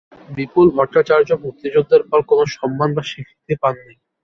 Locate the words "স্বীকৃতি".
3.03-3.53